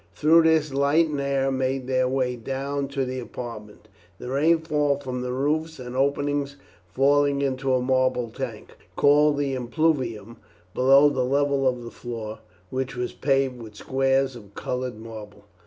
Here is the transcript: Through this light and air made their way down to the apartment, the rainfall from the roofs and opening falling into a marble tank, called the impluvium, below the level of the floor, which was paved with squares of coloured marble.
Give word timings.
Through 0.15 0.41
this 0.45 0.73
light 0.73 1.09
and 1.09 1.21
air 1.21 1.51
made 1.51 1.85
their 1.85 2.07
way 2.09 2.35
down 2.35 2.87
to 2.87 3.05
the 3.05 3.19
apartment, 3.19 3.87
the 4.17 4.31
rainfall 4.31 4.97
from 4.97 5.21
the 5.21 5.31
roofs 5.31 5.77
and 5.77 5.95
opening 5.95 6.47
falling 6.91 7.43
into 7.43 7.75
a 7.75 7.83
marble 7.83 8.31
tank, 8.31 8.71
called 8.95 9.37
the 9.37 9.53
impluvium, 9.53 10.37
below 10.73 11.07
the 11.11 11.23
level 11.23 11.67
of 11.67 11.83
the 11.83 11.91
floor, 11.91 12.39
which 12.71 12.95
was 12.95 13.13
paved 13.13 13.61
with 13.61 13.75
squares 13.75 14.35
of 14.35 14.55
coloured 14.55 14.97
marble. 14.99 15.45